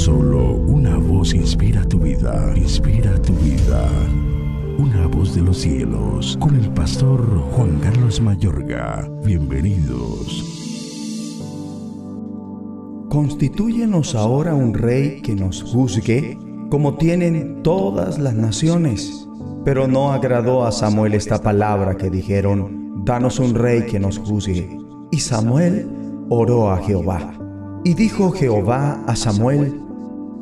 [0.00, 3.86] Solo una voz inspira tu vida, inspira tu vida.
[4.78, 7.20] Una voz de los cielos, con el pastor
[7.52, 9.06] Juan Carlos Mayorga.
[9.26, 10.42] Bienvenidos.
[13.10, 16.38] Constitúyenos ahora un rey que nos juzgue,
[16.70, 19.28] como tienen todas las naciones.
[19.66, 24.78] Pero no agradó a Samuel esta palabra que dijeron, danos un rey que nos juzgue.
[25.10, 25.86] Y Samuel
[26.30, 27.34] oró a Jehová.
[27.84, 29.89] Y dijo Jehová a Samuel,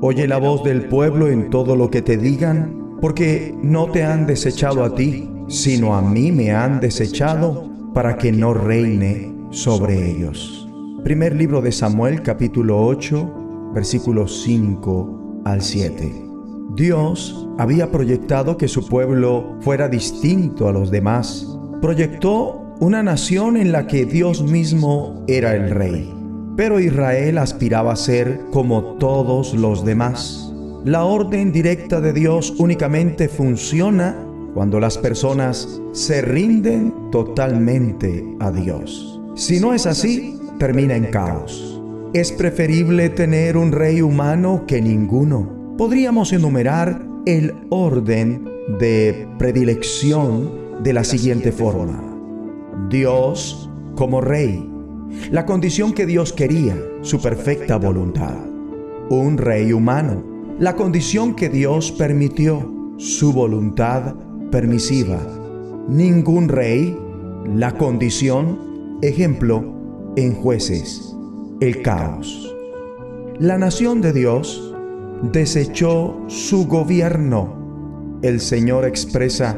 [0.00, 4.28] Oye la voz del pueblo en todo lo que te digan, porque no te han
[4.28, 10.68] desechado a ti, sino a mí me han desechado para que no reine sobre ellos.
[11.02, 16.12] Primer libro de Samuel capítulo 8 versículos 5 al 7.
[16.76, 21.58] Dios había proyectado que su pueblo fuera distinto a los demás.
[21.82, 26.17] Proyectó una nación en la que Dios mismo era el rey.
[26.58, 30.52] Pero Israel aspiraba a ser como todos los demás.
[30.84, 34.16] La orden directa de Dios únicamente funciona
[34.54, 39.20] cuando las personas se rinden totalmente a Dios.
[39.36, 41.80] Si no es así, termina en caos.
[42.12, 45.76] Es preferible tener un rey humano que ninguno.
[45.78, 52.02] Podríamos enumerar el orden de predilección de la siguiente forma.
[52.90, 54.68] Dios como rey
[55.30, 58.36] la condición que Dios quería, su perfecta voluntad.
[59.10, 60.22] Un rey humano,
[60.58, 64.14] la condición que Dios permitió, su voluntad
[64.50, 65.18] permisiva.
[65.88, 66.96] Ningún rey,
[67.46, 71.16] la condición, ejemplo, en jueces,
[71.60, 72.54] el caos.
[73.38, 74.74] La nación de Dios
[75.22, 78.18] desechó su gobierno.
[78.22, 79.56] El Señor expresa,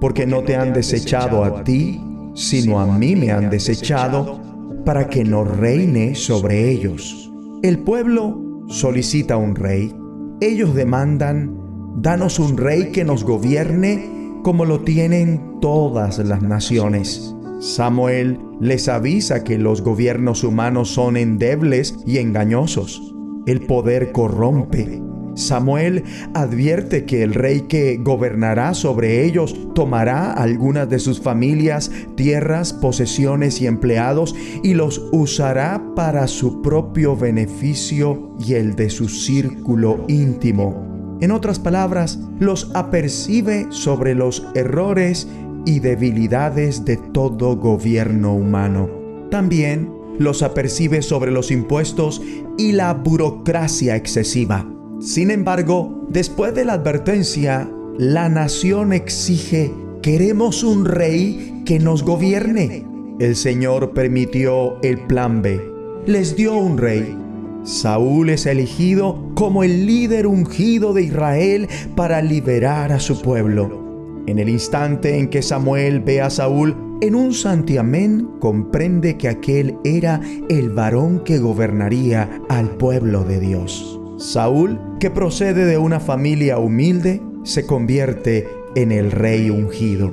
[0.00, 2.00] porque no te han desechado a ti,
[2.34, 4.49] sino a mí me han desechado
[4.84, 7.30] para que no reine sobre ellos.
[7.62, 9.94] El pueblo solicita un rey.
[10.40, 11.56] Ellos demandan,
[11.96, 17.34] danos un rey que nos gobierne como lo tienen todas las naciones.
[17.60, 23.14] Samuel les avisa que los gobiernos humanos son endebles y engañosos.
[23.46, 25.02] El poder corrompe
[25.40, 32.72] Samuel advierte que el rey que gobernará sobre ellos tomará algunas de sus familias, tierras,
[32.72, 40.04] posesiones y empleados y los usará para su propio beneficio y el de su círculo
[40.08, 41.18] íntimo.
[41.20, 45.28] En otras palabras, los apercibe sobre los errores
[45.66, 48.88] y debilidades de todo gobierno humano.
[49.30, 52.22] También los apercibe sobre los impuestos
[52.58, 54.66] y la burocracia excesiva.
[55.00, 59.72] Sin embargo, después de la advertencia, la nación exige,
[60.02, 62.84] queremos un rey que nos gobierne.
[63.18, 65.58] El Señor permitió el plan B.
[66.06, 67.16] Les dio un rey.
[67.62, 74.22] Saúl es elegido como el líder ungido de Israel para liberar a su pueblo.
[74.26, 79.78] En el instante en que Samuel ve a Saúl en un santiamén, comprende que aquel
[79.82, 83.99] era el varón que gobernaría al pueblo de Dios.
[84.20, 90.10] Saúl, que procede de una familia humilde, se convierte en el rey ungido.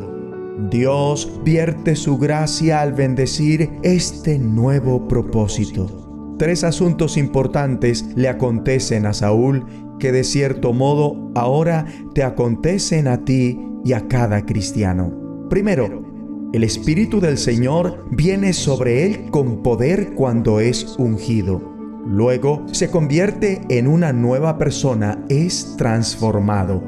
[0.72, 6.35] Dios vierte su gracia al bendecir este nuevo propósito.
[6.40, 9.66] Tres asuntos importantes le acontecen a Saúl
[10.00, 11.85] que de cierto modo ahora
[12.16, 15.47] te acontecen a ti y a cada cristiano.
[15.50, 21.76] Primero, el Espíritu del Señor viene sobre él con poder cuando es ungido.
[22.07, 26.81] Luego se convierte en una nueva persona, es transformado.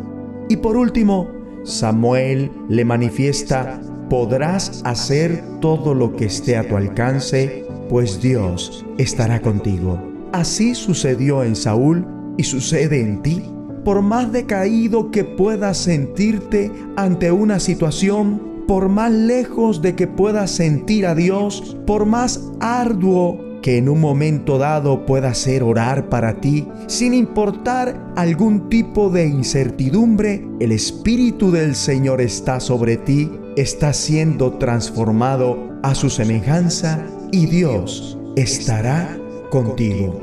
[0.47, 1.27] Y por último,
[1.65, 9.41] Samuel le manifiesta, podrás hacer todo lo que esté a tu alcance, pues Dios estará
[9.41, 10.01] contigo.
[10.31, 13.43] Así sucedió en Saúl y sucede en ti.
[13.83, 20.51] Por más decaído que puedas sentirte ante una situación, por más lejos de que puedas
[20.51, 26.39] sentir a Dios, por más arduo que en un momento dado pueda ser orar para
[26.39, 33.93] ti, sin importar algún tipo de incertidumbre, el Espíritu del Señor está sobre ti, está
[33.93, 39.17] siendo transformado a su semejanza y Dios estará
[39.49, 40.19] contigo.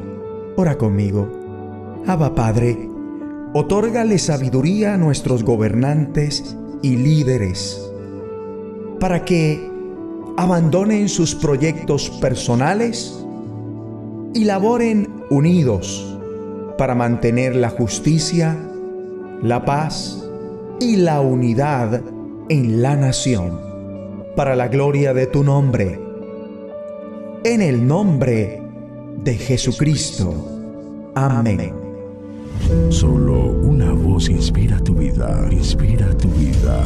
[0.57, 1.29] Ora conmigo.
[2.07, 2.89] Abba Padre,
[3.53, 7.83] otórgale sabiduría a nuestros gobernantes y líderes
[9.01, 9.71] para que
[10.37, 13.26] abandonen sus proyectos personales
[14.37, 16.15] y laboren unidos
[16.77, 18.55] para mantener la justicia,
[19.43, 20.29] la paz
[20.79, 22.03] y la unidad
[22.51, 23.59] en la nación,
[24.37, 25.99] para la gloria de tu nombre.
[27.45, 28.61] En el nombre
[29.25, 30.35] de Jesucristo.
[31.15, 31.73] Amén.
[32.91, 36.85] Solo una voz inspira tu vida, inspira tu vida.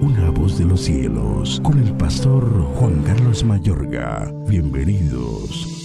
[0.00, 2.46] Una voz de los cielos, con el pastor
[2.76, 4.32] Juan Carlos Mayorga.
[4.48, 5.83] Bienvenidos.